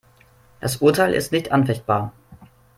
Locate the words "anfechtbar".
1.51-2.11